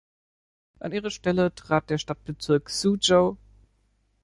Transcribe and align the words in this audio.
An 0.79 0.93
ihre 0.93 1.11
Stelle 1.11 1.53
trat 1.53 1.91
der 1.91 1.99
Stadtbezirk 1.99 2.71
Suzhou. 2.71 3.37